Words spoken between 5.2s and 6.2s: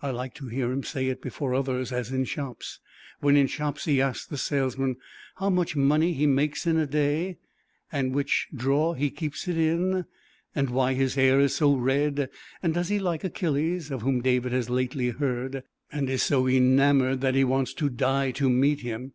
how much money